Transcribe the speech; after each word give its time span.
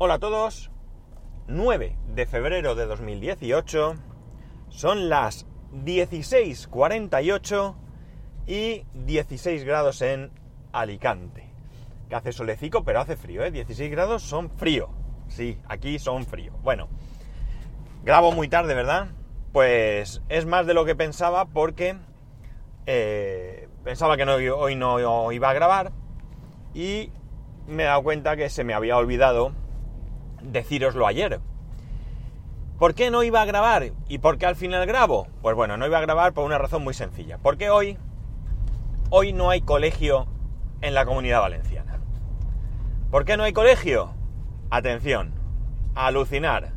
Hola 0.00 0.14
a 0.14 0.18
todos, 0.20 0.70
9 1.48 1.96
de 2.14 2.26
febrero 2.26 2.76
de 2.76 2.86
2018, 2.86 3.96
son 4.68 5.08
las 5.08 5.44
16.48 5.72 7.74
y 8.46 8.84
16 8.94 9.64
grados 9.64 10.00
en 10.02 10.30
Alicante. 10.70 11.50
Que 12.08 12.14
hace 12.14 12.30
solecico, 12.30 12.84
pero 12.84 13.00
hace 13.00 13.16
frío, 13.16 13.42
¿eh? 13.42 13.50
16 13.50 13.90
grados 13.90 14.22
son 14.22 14.50
frío. 14.50 14.88
Sí, 15.26 15.58
aquí 15.66 15.98
son 15.98 16.26
frío. 16.26 16.52
Bueno, 16.62 16.86
grabo 18.04 18.30
muy 18.30 18.46
tarde, 18.46 18.74
¿verdad? 18.74 19.08
Pues 19.52 20.22
es 20.28 20.46
más 20.46 20.64
de 20.68 20.74
lo 20.74 20.84
que 20.84 20.94
pensaba 20.94 21.46
porque 21.46 21.96
eh, 22.86 23.68
pensaba 23.82 24.16
que 24.16 24.22
hoy 24.22 24.76
no 24.76 25.32
iba 25.32 25.50
a 25.50 25.54
grabar 25.54 25.90
y 26.72 27.10
me 27.66 27.82
he 27.82 27.86
dado 27.86 28.04
cuenta 28.04 28.36
que 28.36 28.48
se 28.48 28.62
me 28.62 28.74
había 28.74 28.96
olvidado 28.96 29.66
decíroslo 30.42 31.06
ayer. 31.06 31.40
¿Por 32.78 32.94
qué 32.94 33.10
no 33.10 33.24
iba 33.24 33.42
a 33.42 33.44
grabar? 33.44 33.90
¿Y 34.08 34.18
por 34.18 34.38
qué 34.38 34.46
al 34.46 34.56
final 34.56 34.86
grabo? 34.86 35.26
Pues 35.42 35.56
bueno, 35.56 35.76
no 35.76 35.86
iba 35.86 35.98
a 35.98 36.02
grabar 36.02 36.32
por 36.32 36.44
una 36.44 36.58
razón 36.58 36.84
muy 36.84 36.94
sencilla. 36.94 37.38
Porque 37.38 37.70
hoy, 37.70 37.98
hoy 39.10 39.32
no 39.32 39.50
hay 39.50 39.62
colegio 39.62 40.28
en 40.80 40.94
la 40.94 41.04
comunidad 41.04 41.40
valenciana. 41.40 41.98
¿Por 43.10 43.24
qué 43.24 43.36
no 43.36 43.42
hay 43.42 43.52
colegio? 43.52 44.14
Atención, 44.70 45.32
alucinar, 45.94 46.72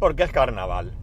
porque 0.00 0.24
es 0.24 0.32
carnaval. 0.32 0.94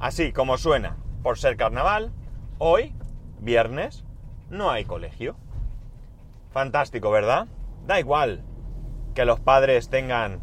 Así 0.00 0.32
como 0.32 0.58
suena, 0.58 0.96
por 1.22 1.38
ser 1.38 1.56
carnaval, 1.56 2.10
hoy, 2.58 2.94
viernes, 3.38 4.04
no 4.50 4.70
hay 4.70 4.84
colegio. 4.84 5.36
Fantástico, 6.50 7.10
¿verdad? 7.10 7.46
Da 7.86 8.00
igual 8.00 8.42
que 9.14 9.24
los 9.24 9.38
padres 9.40 9.88
tengan 9.88 10.40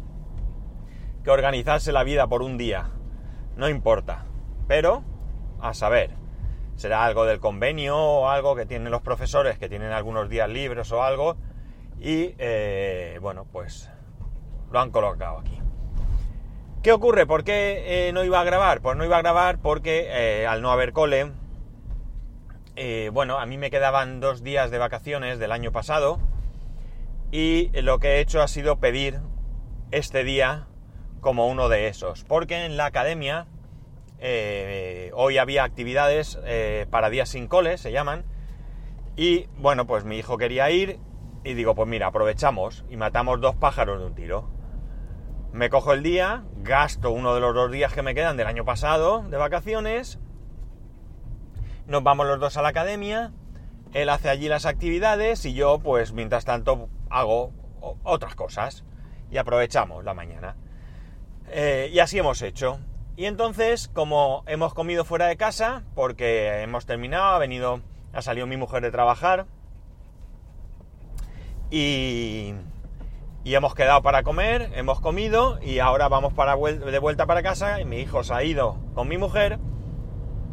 que 1.24 1.30
organizarse 1.30 1.92
la 1.92 2.04
vida 2.04 2.26
por 2.26 2.42
un 2.42 2.56
día. 2.58 2.90
No 3.56 3.68
importa. 3.68 4.26
Pero, 4.66 5.04
a 5.60 5.74
saber, 5.74 6.10
será 6.76 7.04
algo 7.04 7.24
del 7.24 7.40
convenio 7.40 7.96
o 7.96 8.28
algo 8.28 8.56
que 8.56 8.66
tienen 8.66 8.90
los 8.90 9.02
profesores 9.02 9.58
que 9.58 9.68
tienen 9.68 9.92
algunos 9.92 10.28
días 10.28 10.48
libres 10.48 10.90
o 10.92 11.02
algo. 11.02 11.36
Y, 11.98 12.34
eh, 12.38 13.18
bueno, 13.20 13.46
pues 13.50 13.90
lo 14.70 14.80
han 14.80 14.90
colocado 14.90 15.38
aquí. 15.38 15.58
¿Qué 16.82 16.92
ocurre? 16.92 17.26
¿Por 17.26 17.44
qué 17.44 18.08
eh, 18.08 18.12
no 18.12 18.24
iba 18.24 18.40
a 18.40 18.44
grabar? 18.44 18.80
Pues 18.80 18.96
no 18.96 19.04
iba 19.04 19.18
a 19.18 19.22
grabar 19.22 19.58
porque 19.58 20.06
eh, 20.08 20.46
al 20.46 20.62
no 20.62 20.70
haber 20.70 20.92
cole, 20.92 21.32
bueno, 23.12 23.38
a 23.38 23.44
mí 23.44 23.58
me 23.58 23.70
quedaban 23.70 24.20
dos 24.20 24.42
días 24.42 24.70
de 24.70 24.78
vacaciones 24.78 25.38
del 25.38 25.52
año 25.52 25.70
pasado 25.70 26.18
y 27.30 27.68
lo 27.82 27.98
que 27.98 28.12
he 28.12 28.20
hecho 28.20 28.40
ha 28.40 28.48
sido 28.48 28.80
pedir 28.80 29.20
este 29.90 30.24
día 30.24 30.69
como 31.20 31.48
uno 31.48 31.68
de 31.68 31.88
esos. 31.88 32.24
Porque 32.24 32.64
en 32.64 32.76
la 32.76 32.86
academia 32.86 33.46
eh, 34.18 35.10
hoy 35.14 35.38
había 35.38 35.64
actividades 35.64 36.38
eh, 36.44 36.86
para 36.90 37.10
días 37.10 37.28
sin 37.28 37.48
cole, 37.48 37.78
se 37.78 37.92
llaman. 37.92 38.24
Y 39.16 39.46
bueno, 39.58 39.86
pues 39.86 40.04
mi 40.04 40.18
hijo 40.18 40.38
quería 40.38 40.70
ir 40.70 40.98
y 41.44 41.54
digo, 41.54 41.74
pues 41.74 41.88
mira, 41.88 42.08
aprovechamos 42.08 42.84
y 42.90 42.96
matamos 42.96 43.40
dos 43.40 43.54
pájaros 43.54 43.98
de 43.98 44.06
un 44.06 44.14
tiro. 44.14 44.48
Me 45.52 45.68
cojo 45.68 45.92
el 45.92 46.02
día, 46.02 46.44
gasto 46.58 47.10
uno 47.10 47.34
de 47.34 47.40
los 47.40 47.54
dos 47.54 47.72
días 47.72 47.92
que 47.92 48.02
me 48.02 48.14
quedan 48.14 48.36
del 48.36 48.46
año 48.46 48.64
pasado 48.64 49.24
de 49.28 49.36
vacaciones, 49.36 50.18
nos 51.86 52.04
vamos 52.04 52.26
los 52.26 52.38
dos 52.38 52.56
a 52.56 52.62
la 52.62 52.68
academia, 52.68 53.32
él 53.92 54.10
hace 54.10 54.28
allí 54.28 54.48
las 54.48 54.64
actividades 54.64 55.44
y 55.44 55.54
yo 55.54 55.80
pues 55.80 56.12
mientras 56.12 56.44
tanto 56.44 56.88
hago 57.08 57.52
otras 58.04 58.36
cosas 58.36 58.84
y 59.30 59.38
aprovechamos 59.38 60.04
la 60.04 60.14
mañana. 60.14 60.56
Eh, 61.52 61.90
y 61.92 61.98
así 61.98 62.18
hemos 62.18 62.42
hecho. 62.42 62.78
Y 63.16 63.26
entonces, 63.26 63.88
como 63.88 64.44
hemos 64.46 64.72
comido 64.72 65.04
fuera 65.04 65.26
de 65.26 65.36
casa, 65.36 65.82
porque 65.94 66.62
hemos 66.62 66.86
terminado, 66.86 67.34
ha 67.34 67.38
venido, 67.38 67.80
ha 68.12 68.22
salido 68.22 68.46
mi 68.46 68.56
mujer 68.56 68.82
de 68.82 68.90
trabajar, 68.90 69.46
y, 71.70 72.54
y 73.44 73.54
hemos 73.54 73.74
quedado 73.74 74.00
para 74.02 74.22
comer, 74.22 74.70
hemos 74.74 75.00
comido, 75.00 75.58
y 75.60 75.80
ahora 75.80 76.08
vamos 76.08 76.32
para, 76.32 76.56
de 76.56 76.98
vuelta 76.98 77.26
para 77.26 77.42
casa, 77.42 77.80
y 77.80 77.84
mi 77.84 77.98
hijo 77.98 78.24
se 78.24 78.32
ha 78.32 78.42
ido 78.42 78.78
con 78.94 79.08
mi 79.08 79.18
mujer, 79.18 79.58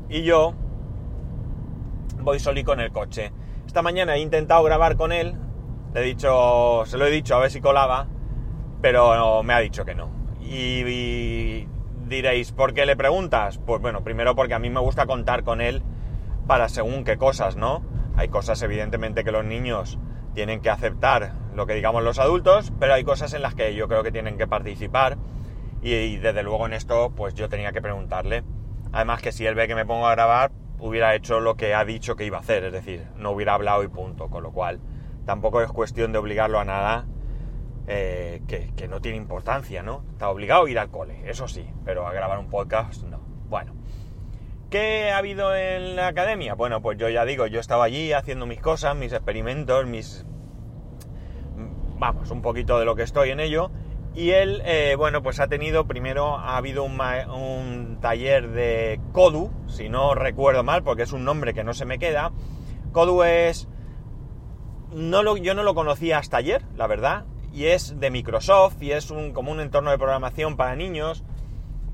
y 0.09 0.23
yo 0.23 0.55
voy 2.19 2.39
solí 2.39 2.65
en 2.67 2.79
el 2.79 2.91
coche. 2.91 3.31
Esta 3.65 3.81
mañana 3.81 4.15
he 4.15 4.19
intentado 4.19 4.63
grabar 4.63 4.97
con 4.97 5.11
él, 5.11 5.35
le 5.93 6.01
he 6.01 6.03
dicho, 6.03 6.83
se 6.85 6.97
lo 6.97 7.05
he 7.05 7.11
dicho 7.11 7.35
a 7.35 7.39
ver 7.39 7.51
si 7.51 7.61
colaba, 7.61 8.07
pero 8.81 9.43
me 9.43 9.53
ha 9.53 9.59
dicho 9.59 9.85
que 9.85 9.95
no. 9.95 10.16
Y, 10.49 11.67
diréis, 12.07 12.53
¿por 12.53 12.73
qué 12.73 12.85
le 12.85 12.95
preguntas? 12.95 13.57
Pues 13.57 13.81
bueno, 13.81 14.03
primero 14.03 14.35
porque 14.35 14.53
a 14.53 14.59
mí 14.59 14.69
me 14.69 14.79
gusta 14.79 15.05
contar 15.05 15.43
con 15.43 15.59
él 15.59 15.83
para 16.47 16.69
según 16.69 17.03
qué 17.03 17.17
cosas, 17.17 17.57
¿no? 17.57 17.83
Hay 18.15 18.29
cosas 18.29 18.61
evidentemente 18.61 19.25
que 19.25 19.31
los 19.31 19.43
niños 19.43 19.99
tienen 20.33 20.61
que 20.61 20.69
aceptar 20.69 21.33
lo 21.53 21.65
que 21.65 21.73
digamos 21.73 22.03
los 22.03 22.17
adultos, 22.19 22.71
pero 22.79 22.93
hay 22.93 23.03
cosas 23.03 23.33
en 23.33 23.41
las 23.41 23.55
que 23.55 23.75
yo 23.75 23.87
creo 23.89 24.03
que 24.03 24.11
tienen 24.11 24.37
que 24.37 24.47
participar 24.47 25.17
y, 25.81 26.17
desde 26.17 26.43
luego 26.43 26.65
en 26.65 26.73
esto 26.73 27.11
pues 27.15 27.33
yo 27.33 27.49
tenía 27.49 27.73
que 27.73 27.81
preguntarle. 27.81 28.43
Además 28.93 29.21
que 29.21 29.33
si 29.33 29.45
él 29.45 29.55
ve 29.55 29.67
que 29.67 29.75
me 29.75 29.85
pongo 29.85 30.07
a 30.07 30.11
grabar, 30.11 30.51
hubiera 30.79 31.13
hecho 31.13 31.41
lo 31.41 31.57
que 31.57 31.73
ha 31.73 31.83
dicho 31.83 32.15
que 32.15 32.25
iba 32.25 32.37
a 32.37 32.41
hacer, 32.41 32.63
es 32.63 32.71
decir, 32.71 33.05
no 33.17 33.31
hubiera 33.31 33.53
hablado 33.53 33.83
y 33.83 33.89
punto, 33.89 34.29
con 34.29 34.43
lo 34.43 34.53
cual 34.53 34.79
tampoco 35.25 35.61
es 35.61 35.71
cuestión 35.71 36.13
de 36.13 36.19
obligarlo 36.19 36.59
a 36.59 36.65
nada 36.65 37.05
eh, 37.89 38.41
que, 38.47 38.87
no 38.89 38.99
tiene 38.99 39.17
importancia, 39.17 39.81
¿no? 39.81 40.03
Está 40.11 40.29
obligado 40.29 40.65
a 40.65 40.69
ir 40.69 40.77
al 40.77 40.89
cole, 40.89 41.21
eso 41.25 41.47
sí, 41.47 41.65
pero 41.85 42.05
a 42.05 42.11
grabar 42.11 42.37
un 42.37 42.49
podcast 42.49 43.03
no. 43.03 43.21
Bueno, 43.47 43.75
¿qué 44.69 45.09
ha 45.09 45.17
habido 45.17 45.55
en 45.55 45.95
la 45.95 46.07
academia? 46.07 46.53
Bueno, 46.53 46.81
pues 46.81 46.97
yo 46.97 47.07
ya 47.07 47.23
digo, 47.23 47.47
yo 47.47 47.61
estaba 47.61 47.85
allí 47.85 48.11
haciendo 48.11 48.45
mis 48.45 48.59
cosas, 48.59 48.95
mis 48.95 49.13
experimentos, 49.13 49.85
mis... 49.85 50.25
Vamos, 51.97 52.29
un 52.29 52.41
poquito 52.41 52.77
de 52.77 52.83
lo 52.83 52.95
que 52.95 53.03
estoy 53.03 53.29
en 53.29 53.39
ello. 53.39 53.71
Y 54.13 54.31
él, 54.31 54.61
eh, 54.65 54.95
bueno, 54.97 55.23
pues 55.23 55.39
ha 55.39 55.47
tenido, 55.47 55.87
primero 55.87 56.37
ha 56.37 56.57
habido 56.57 56.83
un, 56.83 57.99
taller 58.01 58.49
de 58.49 58.99
Kodu, 59.13 59.49
si 59.67 59.87
no 59.87 60.13
recuerdo 60.13 60.63
mal, 60.63 60.83
porque 60.83 61.03
es 61.03 61.13
un 61.13 61.23
nombre 61.23 61.53
que 61.53 61.63
no 61.63 61.73
se 61.73 61.85
me 61.85 61.99
queda. 61.99 62.33
Kodu 62.91 63.23
es... 63.23 63.69
No 64.93 65.23
lo, 65.23 65.37
yo 65.37 65.53
no 65.53 65.63
lo 65.63 65.73
conocía 65.73 66.17
hasta 66.17 66.37
ayer, 66.37 66.63
la 66.75 66.87
verdad 66.87 67.25
y 67.57 67.69
es 67.69 67.99
de 67.99 68.11
Microsoft 68.11 68.83
y 68.83 68.91
es 68.91 69.09
un, 69.09 69.33
como 69.33 69.51
un 69.51 69.59
entorno 69.59 69.89
de 69.89 69.97
programación 69.97 70.57
para 70.57 70.75
niños, 70.75 71.23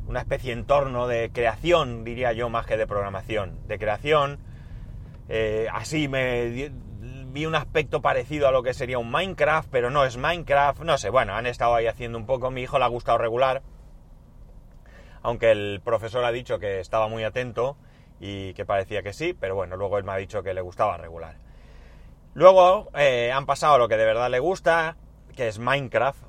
una 0.10 0.20
especie 0.20 0.54
de 0.54 0.60
entorno 0.60 1.08
de 1.08 1.32
creación, 1.32 2.04
diría 2.04 2.34
yo, 2.34 2.50
más 2.50 2.66
que 2.66 2.76
de 2.76 2.86
programación, 2.86 3.66
de 3.70 3.80
creación. 3.80 4.40
Eh, 5.30 5.70
así 5.72 6.10
me 6.10 6.70
vi 7.32 7.46
un 7.46 7.56
aspecto 7.56 8.02
parecido 8.02 8.50
a 8.50 8.52
lo 8.52 8.62
que 8.62 8.74
sería 8.74 9.00
un 9.00 9.10
Minecraft, 9.10 9.70
pero 9.72 9.90
no 9.90 10.04
es 10.04 10.18
Minecraft, 10.18 10.82
no 10.82 10.98
sé, 10.98 11.10
bueno, 11.10 11.34
han 11.34 11.46
estado 11.46 11.76
ahí 11.76 11.88
haciendo 11.88 12.18
un 12.18 12.26
poco, 12.26 12.52
mi 12.52 12.64
hijo 12.64 12.78
le 12.78 12.84
ha 12.84 12.90
gustado 12.90 13.18
regular, 13.18 13.62
aunque 15.22 15.50
el 15.50 15.80
profesor 15.82 16.26
ha 16.26 16.34
dicho 16.34 16.60
que 16.60 16.82
estaba 16.82 17.08
muy 17.08 17.24
atento 17.24 17.78
y 18.20 18.54
que 18.54 18.66
parecía 18.66 19.02
que 19.02 19.14
sí, 19.14 19.34
pero 19.34 19.56
bueno, 19.56 19.78
luego 19.78 19.98
él 19.98 20.04
me 20.04 20.12
ha 20.12 20.18
dicho 20.18 20.44
que 20.44 20.54
le 20.54 20.60
gustaba 20.60 20.98
regular. 20.98 21.38
Luego 22.34 22.90
eh, 22.98 23.32
han 23.32 23.46
pasado 23.46 23.78
lo 23.78 23.88
que 23.88 23.96
de 23.96 24.06
verdad 24.06 24.30
le 24.30 24.40
gusta, 24.40 24.98
que 25.36 25.48
es 25.48 25.60
Minecraft, 25.60 26.24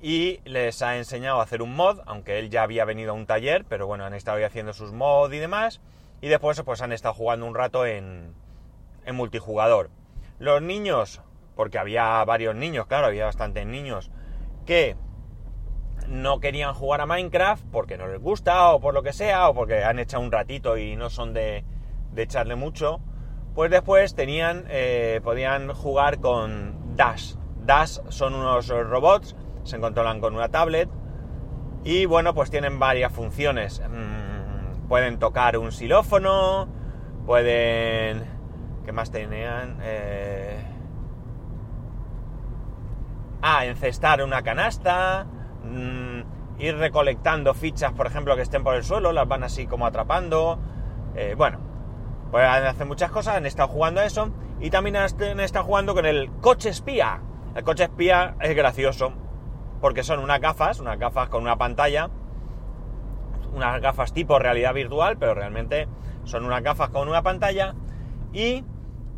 y 0.00 0.40
les 0.44 0.80
ha 0.82 0.96
enseñado 0.96 1.40
a 1.40 1.42
hacer 1.42 1.60
un 1.62 1.74
mod, 1.74 2.00
aunque 2.06 2.38
él 2.38 2.50
ya 2.50 2.62
había 2.62 2.84
venido 2.84 3.10
a 3.10 3.14
un 3.14 3.26
taller, 3.26 3.64
pero 3.68 3.86
bueno, 3.86 4.04
han 4.04 4.14
estado 4.14 4.44
haciendo 4.44 4.72
sus 4.72 4.92
mods 4.92 5.34
y 5.34 5.38
demás, 5.38 5.80
y 6.20 6.28
después 6.28 6.60
pues 6.62 6.82
han 6.82 6.92
estado 6.92 7.14
jugando 7.14 7.46
un 7.46 7.54
rato 7.54 7.84
en, 7.84 8.34
en 9.04 9.14
multijugador. 9.16 9.90
Los 10.38 10.62
niños, 10.62 11.20
porque 11.56 11.78
había 11.78 12.24
varios 12.24 12.54
niños, 12.54 12.86
claro, 12.86 13.06
había 13.06 13.24
bastantes 13.24 13.66
niños, 13.66 14.10
que 14.66 14.96
no 16.06 16.40
querían 16.40 16.74
jugar 16.74 17.00
a 17.00 17.06
Minecraft 17.06 17.64
porque 17.72 17.98
no 17.98 18.06
les 18.06 18.20
gusta 18.20 18.70
o 18.70 18.80
por 18.80 18.94
lo 18.94 19.02
que 19.02 19.12
sea, 19.12 19.48
o 19.48 19.54
porque 19.54 19.82
han 19.82 19.98
echado 19.98 20.22
un 20.22 20.30
ratito 20.30 20.76
y 20.78 20.94
no 20.94 21.10
son 21.10 21.34
de, 21.34 21.64
de 22.12 22.22
echarle 22.22 22.54
mucho, 22.54 23.00
pues 23.54 23.70
después 23.70 24.14
tenían, 24.14 24.66
eh, 24.68 25.20
podían 25.24 25.72
jugar 25.74 26.20
con 26.20 26.96
Dash, 26.96 27.34
Dash 27.68 28.00
son 28.08 28.34
unos 28.34 28.68
robots, 28.68 29.36
se 29.62 29.78
controlan 29.78 30.20
con 30.20 30.34
una 30.34 30.48
tablet 30.48 30.88
y 31.84 32.06
bueno, 32.06 32.32
pues 32.32 32.50
tienen 32.50 32.78
varias 32.78 33.12
funciones. 33.12 33.82
Mm, 33.86 34.88
pueden 34.88 35.18
tocar 35.18 35.58
un 35.58 35.70
xilófono, 35.70 36.66
pueden... 37.26 38.24
¿Qué 38.86 38.92
más 38.92 39.10
tenían? 39.10 39.76
Eh, 39.82 40.56
ah, 43.42 43.66
encestar 43.66 44.22
una 44.22 44.40
canasta, 44.40 45.26
mm, 45.62 46.60
ir 46.60 46.74
recolectando 46.78 47.52
fichas, 47.52 47.92
por 47.92 48.06
ejemplo, 48.06 48.34
que 48.34 48.42
estén 48.42 48.64
por 48.64 48.76
el 48.76 48.82
suelo, 48.82 49.12
las 49.12 49.28
van 49.28 49.42
así 49.42 49.66
como 49.66 49.84
atrapando. 49.84 50.58
Eh, 51.14 51.34
bueno, 51.36 51.58
pueden 52.30 52.48
hacer 52.48 52.86
muchas 52.86 53.10
cosas, 53.10 53.36
han 53.36 53.44
estado 53.44 53.68
jugando 53.68 54.00
a 54.00 54.06
eso 54.06 54.30
y 54.58 54.70
también 54.70 54.96
han 54.96 55.40
estado 55.40 55.66
jugando 55.66 55.94
con 55.94 56.06
el 56.06 56.30
coche 56.40 56.70
espía. 56.70 57.20
El 57.58 57.64
coche 57.64 57.82
espía 57.82 58.36
es 58.40 58.54
gracioso 58.54 59.12
porque 59.80 60.04
son 60.04 60.20
unas 60.20 60.40
gafas, 60.40 60.78
unas 60.78 60.96
gafas 60.96 61.28
con 61.28 61.42
una 61.42 61.56
pantalla, 61.56 62.08
unas 63.52 63.80
gafas 63.82 64.12
tipo 64.12 64.38
realidad 64.38 64.72
virtual, 64.72 65.18
pero 65.18 65.34
realmente 65.34 65.88
son 66.22 66.44
unas 66.44 66.62
gafas 66.62 66.90
con 66.90 67.08
una 67.08 67.22
pantalla 67.22 67.74
y 68.32 68.62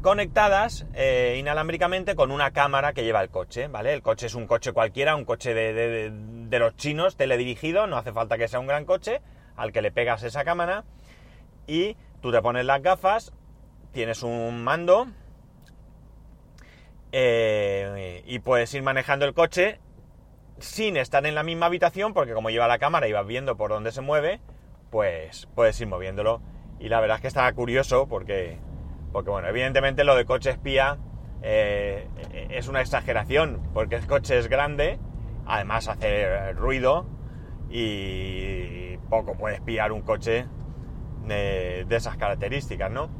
conectadas 0.00 0.86
eh, 0.94 1.36
inalámbricamente 1.38 2.14
con 2.14 2.30
una 2.30 2.52
cámara 2.52 2.94
que 2.94 3.04
lleva 3.04 3.20
el 3.20 3.28
coche, 3.28 3.68
¿vale? 3.68 3.92
El 3.92 4.00
coche 4.00 4.24
es 4.24 4.34
un 4.34 4.46
coche 4.46 4.72
cualquiera, 4.72 5.16
un 5.16 5.26
coche 5.26 5.52
de, 5.52 6.10
de, 6.10 6.58
los 6.58 6.74
chinos, 6.76 7.18
teledirigido, 7.18 7.86
no 7.86 7.98
hace 7.98 8.10
falta 8.10 8.38
que 8.38 8.48
sea 8.48 8.58
un 8.58 8.66
gran 8.66 8.86
coche, 8.86 9.20
al 9.54 9.70
que 9.70 9.82
le 9.82 9.92
pegas 9.92 10.22
esa 10.22 10.44
cámara 10.44 10.84
y 11.66 11.94
tú 12.22 12.32
te 12.32 12.40
pones 12.40 12.64
las 12.64 12.80
gafas, 12.80 13.34
tienes 13.92 14.22
un 14.22 14.64
mando 14.64 15.08
eh, 17.12 18.09
y 18.30 18.38
puedes 18.38 18.72
ir 18.74 18.82
manejando 18.84 19.24
el 19.24 19.34
coche 19.34 19.80
sin 20.58 20.96
estar 20.96 21.26
en 21.26 21.34
la 21.34 21.42
misma 21.42 21.66
habitación, 21.66 22.14
porque 22.14 22.32
como 22.32 22.48
lleva 22.48 22.68
la 22.68 22.78
cámara 22.78 23.08
y 23.08 23.12
vas 23.12 23.26
viendo 23.26 23.56
por 23.56 23.70
dónde 23.70 23.90
se 23.90 24.02
mueve, 24.02 24.40
pues 24.90 25.48
puedes 25.56 25.80
ir 25.80 25.88
moviéndolo. 25.88 26.40
Y 26.78 26.88
la 26.90 27.00
verdad 27.00 27.16
es 27.16 27.22
que 27.22 27.28
estaba 27.28 27.52
curioso 27.52 28.06
porque 28.06 28.58
porque 29.12 29.30
bueno, 29.30 29.48
evidentemente 29.48 30.04
lo 30.04 30.14
de 30.14 30.24
coche 30.26 30.50
espía 30.50 30.98
eh, 31.42 32.06
es 32.50 32.68
una 32.68 32.80
exageración, 32.80 33.68
porque 33.74 33.96
el 33.96 34.06
coche 34.06 34.38
es 34.38 34.46
grande, 34.46 35.00
además 35.44 35.88
hace 35.88 36.52
ruido 36.52 37.06
y 37.68 38.96
poco 39.08 39.34
puede 39.34 39.56
espiar 39.56 39.90
un 39.90 40.02
coche 40.02 40.46
de, 41.26 41.84
esas 41.90 42.16
características, 42.16 42.92
¿no? 42.92 43.10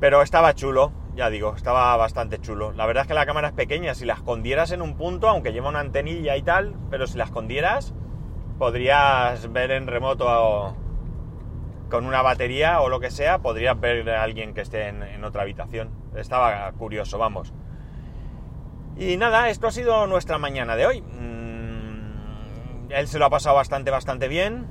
Pero 0.00 0.20
estaba 0.20 0.54
chulo, 0.54 0.92
ya 1.18 1.30
digo, 1.30 1.52
estaba 1.56 1.96
bastante 1.96 2.40
chulo. 2.40 2.70
La 2.72 2.86
verdad 2.86 3.02
es 3.02 3.08
que 3.08 3.14
la 3.14 3.26
cámara 3.26 3.48
es 3.48 3.52
pequeña, 3.52 3.92
si 3.94 4.04
la 4.04 4.14
escondieras 4.14 4.70
en 4.70 4.82
un 4.82 4.96
punto, 4.96 5.28
aunque 5.28 5.52
lleva 5.52 5.68
una 5.68 5.80
antenilla 5.80 6.36
y 6.36 6.42
tal, 6.42 6.76
pero 6.90 7.08
si 7.08 7.18
la 7.18 7.24
escondieras, 7.24 7.92
podrías 8.56 9.52
ver 9.52 9.72
en 9.72 9.88
remoto 9.88 10.76
con 11.90 12.06
una 12.06 12.22
batería 12.22 12.80
o 12.82 12.88
lo 12.88 13.00
que 13.00 13.10
sea, 13.10 13.40
podrías 13.40 13.80
ver 13.80 14.08
a 14.10 14.22
alguien 14.22 14.54
que 14.54 14.60
esté 14.60 14.86
en, 14.86 15.24
otra 15.24 15.42
habitación. 15.42 15.90
Estaba 16.14 16.70
curioso, 16.78 17.18
vamos. 17.18 17.52
Y 18.96 19.16
nada, 19.16 19.48
esto 19.48 19.66
ha 19.66 19.72
sido 19.72 20.06
nuestra 20.06 20.38
mañana 20.38 20.76
de 20.76 20.86
hoy. 20.86 21.02
Mm, 21.02 22.92
él 22.92 23.08
se 23.08 23.18
lo 23.18 23.24
ha 23.24 23.30
pasado 23.30 23.56
bastante, 23.56 23.90
bastante 23.90 24.28
bien. 24.28 24.68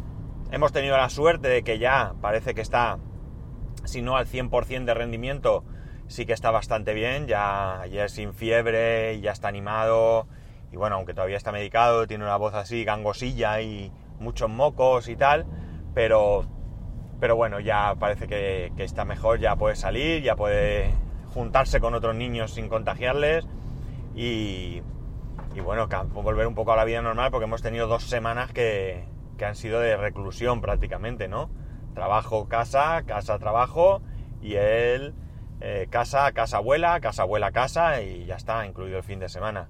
Hemos 0.52 0.72
tenido 0.72 0.96
la 0.96 1.10
suerte 1.10 1.50
de 1.50 1.64
que 1.64 1.78
ya 1.78 2.14
parece 2.22 2.56
que 2.56 2.62
está, 2.62 3.00
si 3.84 4.02
no 4.02 4.16
al 4.16 4.28
100% 4.28 4.86
de 4.86 4.94
rendimiento, 4.94 5.66
sí 6.08 6.26
que 6.26 6.34
está 6.34 6.52
bastante 6.52 6.94
bien. 6.94 7.28
Ya 7.28 7.82
ayer 7.82 8.10
sin 8.10 8.34
fiebre, 8.34 9.20
ya 9.22 9.32
está 9.32 9.48
animado. 9.48 10.28
Y 10.72 10.78
bueno, 10.78 10.96
aunque 10.96 11.14
todavía 11.14 11.38
está 11.38 11.52
medicado, 11.52 12.08
tiene 12.08 12.24
una 12.24 12.38
voz 12.38 12.54
así 12.54 12.84
gangosilla 12.84 13.62
y 13.62 13.92
muchos 14.20 14.50
mocos 14.50 15.08
y 15.08 15.16
tal. 15.16 15.46
Pero 15.94 16.46
pero 17.20 17.36
bueno, 17.36 17.60
ya 17.60 17.96
parece 18.00 18.28
que, 18.28 18.72
está 18.78 19.06
mejor, 19.06 19.40
ya 19.40 19.56
puede 19.56 19.76
salir, 19.76 20.22
ya 20.22 20.36
puede 20.36 20.92
juntarse 21.34 21.80
con 21.80 21.94
otros 21.94 22.16
niños 22.16 22.54
sin 22.54 22.70
contagiarles 22.70 23.48
y, 24.16 24.82
bueno, 25.64 25.88
volver 26.14 26.48
un 26.48 26.56
poco 26.56 26.74
a 26.74 26.76
la 26.76 26.86
vida 26.86 27.02
normal 27.02 27.32
porque 27.32 27.46
hemos 27.46 27.62
tenido 27.62 27.88
dos 27.88 28.04
semanas 28.04 28.52
que, 28.52 29.06
han 29.44 29.56
sido 29.56 29.80
de 29.80 29.98
reclusión 29.98 30.62
prácticamente, 30.62 31.28
¿no? 31.28 31.50
Trabajo, 31.94 32.48
casa, 32.48 33.04
casa, 33.06 33.38
trabajo 33.38 34.02
y 34.42 34.56
él 34.56 35.14
eh, 35.62 35.88
casa, 35.90 36.32
casa, 36.32 36.58
abuela, 36.58 37.00
casa, 37.00 37.24
abuela, 37.24 37.52
casa 37.52 38.02
y 38.02 38.26
ya 38.26 38.36
está, 38.36 38.66
incluido 38.66 38.98
el 38.98 39.04
fin 39.04 39.20
de 39.20 39.30
semana. 39.30 39.70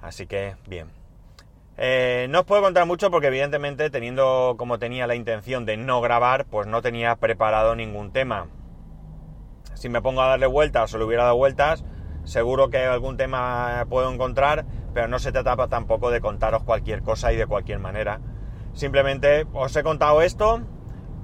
Así 0.00 0.26
que 0.26 0.56
bien. 0.66 0.90
Eh, 1.78 2.26
no 2.30 2.40
os 2.40 2.46
puedo 2.46 2.62
contar 2.62 2.86
mucho 2.86 3.10
porque 3.10 3.26
evidentemente 3.26 3.90
teniendo 3.90 4.54
como 4.56 4.78
tenía 4.78 5.06
la 5.06 5.14
intención 5.14 5.66
de 5.66 5.76
no 5.76 6.00
grabar, 6.00 6.46
pues 6.46 6.66
no 6.66 6.80
tenía 6.80 7.16
preparado 7.16 7.76
ningún 7.76 8.12
tema. 8.12 8.46
Si 9.74 9.88
me 9.88 10.00
pongo 10.00 10.22
a 10.22 10.28
darle 10.28 10.46
vueltas 10.46 10.94
o 10.94 10.98
le 10.98 11.04
hubiera 11.04 11.24
dado 11.24 11.36
vueltas, 11.36 11.84
seguro 12.24 12.70
que 12.70 12.78
algún 12.78 13.16
tema 13.16 13.84
puedo 13.90 14.12
encontrar, 14.12 14.64
pero 14.94 15.06
no 15.06 15.18
se 15.18 15.32
trata 15.32 15.68
tampoco 15.68 16.10
de 16.10 16.20
contaros 16.20 16.62
cualquier 16.62 17.02
cosa 17.02 17.32
y 17.32 17.36
de 17.36 17.46
cualquier 17.46 17.78
manera. 17.78 18.20
Simplemente 18.72 19.46
os 19.52 19.76
he 19.76 19.82
contado 19.82 20.22
esto 20.22 20.62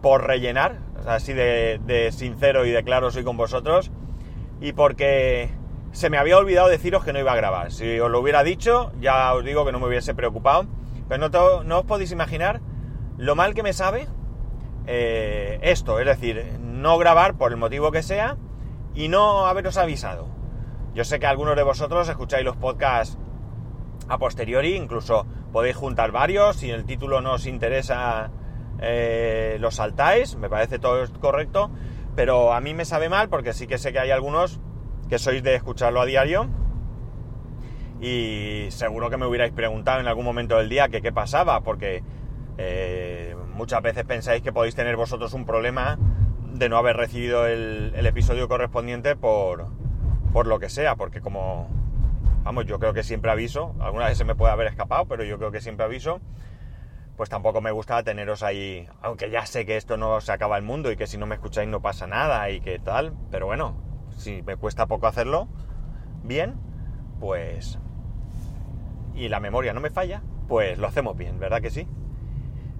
por 0.02 0.26
rellenar, 0.26 0.78
así 1.06 1.32
de, 1.32 2.10
sincero 2.12 2.66
y 2.66 2.70
de 2.70 2.84
claro 2.84 3.10
soy 3.10 3.24
con 3.24 3.36
vosotros, 3.36 3.90
y 4.60 4.72
porque 4.72 5.50
se 5.92 6.10
me 6.10 6.18
había 6.18 6.38
olvidado 6.38 6.68
deciros 6.68 7.04
que 7.04 7.12
no 7.12 7.18
iba 7.18 7.32
a 7.32 7.36
grabar. 7.36 7.72
Si 7.72 7.98
os 8.00 8.10
lo 8.10 8.20
hubiera 8.20 8.42
dicho, 8.42 8.92
ya 9.00 9.32
os 9.34 9.44
digo 9.44 9.64
que 9.64 9.72
no 9.72 9.80
me 9.80 9.86
hubiese 9.86 10.14
preocupado. 10.14 10.66
Pero 11.08 11.28
no, 11.28 11.64
no 11.64 11.80
os 11.80 11.84
podéis 11.84 12.12
imaginar 12.12 12.60
lo 13.18 13.34
mal 13.34 13.54
que 13.54 13.62
me 13.62 13.72
sabe 13.72 14.08
eh, 14.86 15.58
esto. 15.62 15.98
Es 15.98 16.06
decir, 16.06 16.58
no 16.60 16.96
grabar 16.98 17.34
por 17.34 17.52
el 17.52 17.58
motivo 17.58 17.90
que 17.90 18.02
sea 18.02 18.36
y 18.94 19.08
no 19.08 19.46
haberos 19.46 19.76
avisado. 19.76 20.28
Yo 20.94 21.04
sé 21.04 21.18
que 21.20 21.26
algunos 21.26 21.56
de 21.56 21.62
vosotros 21.62 22.08
escucháis 22.08 22.44
los 22.44 22.56
podcasts 22.56 23.18
a 24.08 24.18
posteriori, 24.18 24.74
incluso 24.74 25.26
podéis 25.52 25.76
juntar 25.76 26.12
varios. 26.12 26.56
Si 26.56 26.70
el 26.70 26.84
título 26.84 27.20
no 27.20 27.34
os 27.34 27.46
interesa, 27.46 28.30
eh, 28.82 29.56
lo 29.60 29.70
saltáis. 29.70 30.36
Me 30.36 30.50
parece 30.50 30.78
todo 30.78 31.06
correcto. 31.20 31.70
Pero 32.14 32.52
a 32.52 32.60
mí 32.60 32.74
me 32.74 32.84
sabe 32.84 33.08
mal 33.08 33.28
porque 33.28 33.52
sí 33.52 33.66
que 33.66 33.78
sé 33.78 33.92
que 33.92 33.98
hay 33.98 34.10
algunos 34.10 34.60
que 35.08 35.18
sois 35.18 35.42
de 35.42 35.54
escucharlo 35.54 36.00
a 36.00 36.06
diario. 36.06 36.48
Y 38.00 38.66
seguro 38.70 39.08
que 39.10 39.16
me 39.16 39.26
hubierais 39.26 39.52
preguntado 39.52 40.00
en 40.00 40.08
algún 40.08 40.24
momento 40.24 40.58
del 40.58 40.68
día 40.68 40.88
que 40.88 41.00
qué 41.00 41.12
pasaba, 41.12 41.60
porque 41.60 42.02
eh, 42.58 43.36
muchas 43.54 43.80
veces 43.80 44.04
pensáis 44.04 44.42
que 44.42 44.52
podéis 44.52 44.74
tener 44.74 44.96
vosotros 44.96 45.32
un 45.34 45.46
problema 45.46 45.98
de 46.52 46.68
no 46.68 46.76
haber 46.76 46.96
recibido 46.96 47.46
el, 47.46 47.94
episodio 48.04 48.48
correspondiente 48.48 49.16
por, 49.16 49.68
por 50.32 50.46
lo 50.46 50.58
que 50.58 50.68
sea, 50.68 50.96
porque 50.96 51.20
como, 51.20 51.68
vamos, 52.42 52.66
yo 52.66 52.78
creo 52.78 52.92
que 52.92 53.02
siempre 53.02 53.30
aviso, 53.30 53.74
alguna 53.80 54.06
vez 54.06 54.22
me 54.24 54.34
puede 54.34 54.52
haber 54.52 54.66
escapado, 54.66 55.06
pero 55.06 55.24
yo 55.24 55.38
creo 55.38 55.50
que 55.50 55.60
siempre 55.60 55.86
aviso, 55.86 56.20
pues 57.16 57.28
tampoco 57.28 57.60
me 57.60 57.70
gusta 57.70 58.02
teneros 58.02 58.42
ahí, 58.42 58.88
aunque 59.02 59.30
ya 59.30 59.46
sé 59.46 59.66
que 59.66 59.76
esto 59.76 59.96
no 59.96 60.20
se 60.20 60.32
acaba 60.32 60.56
el 60.56 60.62
mundo 60.62 60.90
y 60.90 60.96
que 60.96 61.06
si 61.06 61.18
no 61.18 61.26
me 61.26 61.34
escucháis 61.34 61.68
no 61.68 61.82
pasa 61.82 62.06
nada 62.06 62.48
y 62.50 62.60
que 62.60 62.78
tal, 62.78 63.14
pero 63.30 63.46
bueno, 63.46 63.76
si 64.16 64.42
me 64.42 64.56
cuesta 64.56 64.86
poco 64.86 65.06
hacerlo 65.06 65.48
bien, 66.22 66.54
pues... 67.20 67.78
Y 69.14 69.28
la 69.28 69.40
memoria 69.40 69.74
no 69.74 69.80
me 69.80 69.90
falla, 69.90 70.22
pues 70.48 70.78
lo 70.78 70.86
hacemos 70.86 71.16
bien, 71.16 71.38
¿verdad 71.38 71.60
que 71.60 71.70
sí? 71.70 71.86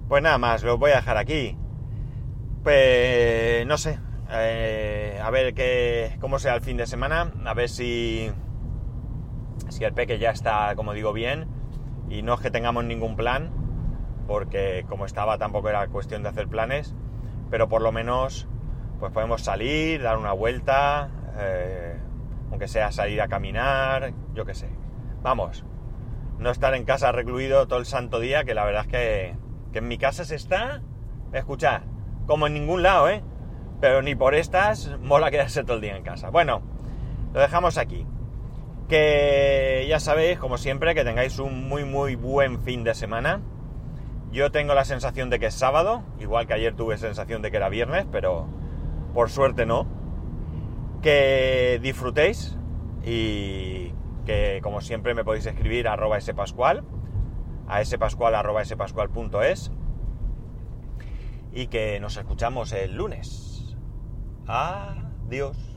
Pues 0.07 0.23
nada 0.23 0.37
más, 0.37 0.63
lo 0.63 0.77
voy 0.77 0.91
a 0.91 0.95
dejar 0.95 1.17
aquí. 1.17 1.57
Pues 2.63 3.67
no 3.67 3.77
sé, 3.77 3.99
eh, 4.31 5.19
a 5.21 5.29
ver 5.29 5.53
qué, 5.53 6.17
cómo 6.19 6.39
sea 6.39 6.55
el 6.55 6.61
fin 6.61 6.77
de 6.77 6.87
semana, 6.87 7.31
a 7.45 7.53
ver 7.53 7.69
si, 7.69 8.31
si 9.69 9.83
el 9.83 9.93
peque 9.93 10.17
ya 10.17 10.31
está, 10.31 10.75
como 10.75 10.93
digo, 10.93 11.13
bien. 11.13 11.47
Y 12.09 12.23
no 12.23 12.33
es 12.33 12.39
que 12.41 12.49
tengamos 12.49 12.83
ningún 12.83 13.15
plan, 13.15 13.51
porque 14.27 14.85
como 14.87 15.05
estaba 15.05 15.37
tampoco 15.37 15.69
era 15.69 15.87
cuestión 15.87 16.23
de 16.23 16.29
hacer 16.29 16.47
planes, 16.47 16.95
pero 17.49 17.69
por 17.69 17.81
lo 17.81 17.91
menos 17.91 18.47
pues 18.99 19.11
podemos 19.11 19.41
salir, 19.41 20.01
dar 20.01 20.17
una 20.17 20.33
vuelta, 20.33 21.09
eh, 21.37 21.97
aunque 22.49 22.67
sea 22.67 22.91
salir 22.91 23.21
a 23.21 23.27
caminar, 23.27 24.13
yo 24.33 24.45
qué 24.45 24.53
sé. 24.53 24.69
Vamos, 25.21 25.65
no 26.39 26.51
estar 26.51 26.73
en 26.73 26.85
casa 26.85 27.11
recluido 27.11 27.67
todo 27.67 27.79
el 27.79 27.85
santo 27.85 28.19
día, 28.19 28.43
que 28.43 28.53
la 28.53 28.65
verdad 28.65 28.83
es 28.83 28.87
que, 28.87 29.35
que 29.71 29.79
en 29.79 29.87
mi 29.87 29.97
casa 29.97 30.23
se 30.25 30.35
está, 30.35 30.81
escuchar, 31.33 31.83
como 32.27 32.47
en 32.47 32.53
ningún 32.53 32.83
lado, 32.83 33.09
¿eh? 33.09 33.23
Pero 33.81 34.01
ni 34.01 34.15
por 34.15 34.35
estas 34.35 34.97
mola 35.01 35.31
quedarse 35.31 35.63
todo 35.63 35.75
el 35.75 35.81
día 35.81 35.97
en 35.97 36.03
casa. 36.03 36.29
Bueno, 36.29 36.61
lo 37.33 37.39
dejamos 37.41 37.77
aquí. 37.77 38.05
Que 38.87 39.85
ya 39.89 39.99
sabéis, 39.99 40.39
como 40.39 40.57
siempre, 40.57 40.95
que 40.95 41.03
tengáis 41.03 41.39
un 41.39 41.67
muy 41.67 41.83
muy 41.83 42.15
buen 42.15 42.61
fin 42.63 42.83
de 42.83 42.93
semana. 42.93 43.41
Yo 44.33 44.51
tengo 44.51 44.73
la 44.73 44.83
sensación 44.83 45.29
de 45.29 45.37
que 45.37 45.45
es 45.45 45.53
sábado, 45.53 46.01
igual 46.19 46.47
que 46.47 46.55
ayer 46.55 46.75
tuve 46.75 46.97
sensación 46.97 47.43
de 47.43 47.51
que 47.51 47.57
era 47.57 47.69
viernes, 47.69 48.07
pero 48.11 48.47
por 49.13 49.29
suerte 49.29 49.67
no 49.67 49.85
que 51.03 51.79
disfrutéis 51.83 52.57
y 53.05 53.93
que 54.25 54.59
como 54.63 54.81
siempre 54.81 55.13
me 55.13 55.23
podéis 55.23 55.45
escribir 55.45 55.87
a 55.87 55.93
arroba 55.93 56.19
spascual, 56.19 56.83
a 57.67 57.85
spascual 57.85 58.33
arroba 58.33 58.65
spascual.es 58.65 59.71
y 61.51 61.67
que 61.67 61.99
nos 61.99 62.17
escuchamos 62.17 62.71
el 62.71 62.95
lunes. 62.95 63.75
Adiós. 64.47 65.72